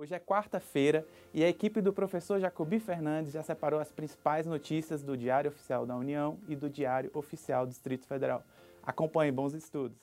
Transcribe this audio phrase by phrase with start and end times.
[0.00, 5.02] Hoje é quarta-feira e a equipe do professor Jacobi Fernandes já separou as principais notícias
[5.02, 8.42] do Diário Oficial da União e do Diário Oficial do Distrito Federal.
[8.82, 9.98] Acompanhe bons estudos.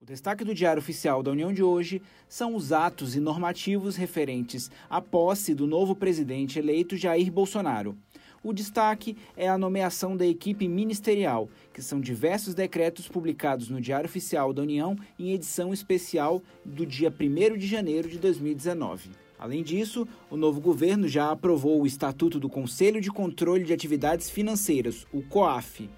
[0.00, 4.70] O destaque do Diário Oficial da União de hoje são os atos e normativos referentes
[4.88, 7.98] à posse do novo presidente eleito Jair Bolsonaro.
[8.44, 14.04] O destaque é a nomeação da equipe ministerial, que são diversos decretos publicados no Diário
[14.04, 19.12] Oficial da União em edição especial do dia 1 de janeiro de 2019.
[19.38, 24.28] Além disso, o novo governo já aprovou o Estatuto do Conselho de Controle de Atividades
[24.28, 25.88] Financeiras, o COAF.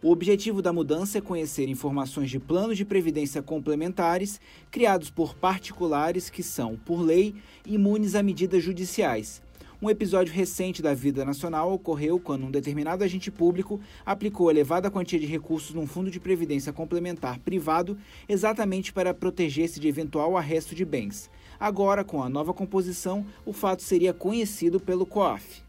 [0.00, 6.30] O objetivo da mudança é conhecer informações de planos de previdência complementares criados por particulares
[6.30, 7.34] que são, por lei,
[7.66, 9.42] imunes a medidas judiciais
[9.80, 15.20] um episódio recente da vida nacional ocorreu quando um determinado agente público aplicou elevada quantia
[15.20, 17.96] de recursos num fundo de previdência complementar privado
[18.28, 21.30] exatamente para proteger-se de eventual arresto de bens.
[21.60, 25.62] Agora, com a nova composição, o fato seria conhecido pelo COAF.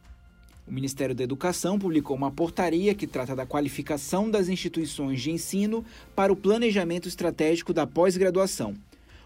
[0.67, 5.83] O Ministério da Educação publicou uma portaria que trata da qualificação das instituições de ensino
[6.15, 8.75] para o planejamento estratégico da pós-graduação.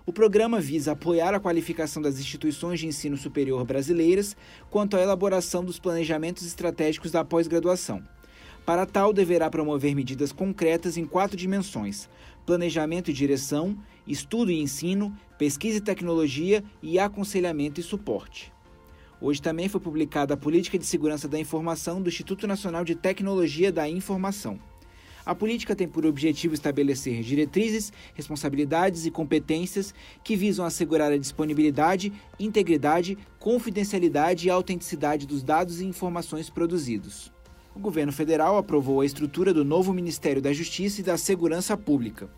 [0.05, 4.35] O programa visa apoiar a qualificação das instituições de ensino superior brasileiras
[4.69, 8.03] quanto à elaboração dos planejamentos estratégicos da pós-graduação.
[8.65, 12.09] Para tal, deverá promover medidas concretas em quatro dimensões:
[12.45, 18.51] planejamento e direção, estudo e ensino, pesquisa e tecnologia e aconselhamento e suporte.
[19.21, 23.71] Hoje também foi publicada a Política de Segurança da Informação do Instituto Nacional de Tecnologia
[23.71, 24.59] da Informação.
[25.25, 32.11] A política tem por objetivo estabelecer diretrizes, responsabilidades e competências que visam assegurar a disponibilidade,
[32.37, 37.31] integridade, confidencialidade e autenticidade dos dados e informações produzidos.
[37.73, 42.29] O governo federal aprovou a estrutura do novo Ministério da Justiça e da Segurança Pública.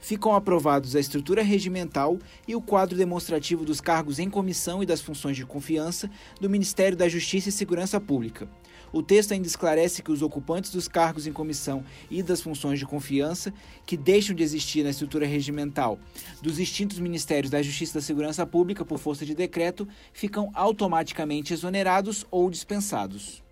[0.00, 5.00] Ficam aprovados a estrutura regimental e o quadro demonstrativo dos cargos em comissão e das
[5.00, 8.48] funções de confiança do Ministério da Justiça e Segurança Pública.
[8.92, 12.86] O texto ainda esclarece que os ocupantes dos cargos em comissão e das funções de
[12.86, 13.52] confiança,
[13.84, 15.98] que deixam de existir na estrutura regimental
[16.40, 21.52] dos extintos Ministérios da Justiça e da Segurança Pública por força de decreto, ficam automaticamente
[21.52, 23.45] exonerados ou dispensados.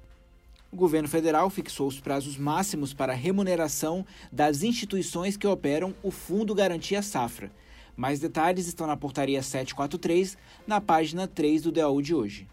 [0.75, 6.11] O governo federal fixou os prazos máximos para a remuneração das instituições que operam o
[6.11, 7.53] Fundo Garantia Safra.
[7.97, 10.37] Mais detalhes estão na portaria 743,
[10.67, 12.49] na página 3 do DAU de hoje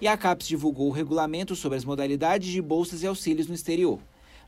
[0.00, 3.98] e a CAPES divulgou o regulamento sobre as modalidades de bolsas e auxílios no exterior.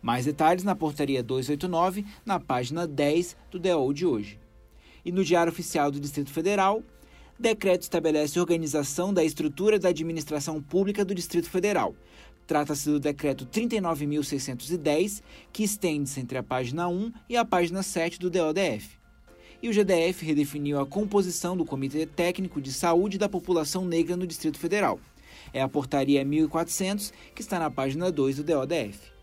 [0.03, 4.38] Mais detalhes na portaria 289, na página 10 do DO de hoje.
[5.03, 6.82] E no Diário Oficial do Distrito Federal,
[7.38, 11.94] decreto estabelece organização da estrutura da administração pública do Distrito Federal.
[12.46, 18.30] Trata-se do decreto 39.610, que estende-se entre a página 1 e a página 7 do
[18.30, 18.96] DODF.
[19.60, 24.26] E o GDF redefiniu a composição do Comitê Técnico de Saúde da População Negra no
[24.26, 25.00] Distrito Federal.
[25.52, 29.16] É a portaria 1400, que está na página 2 do DODF.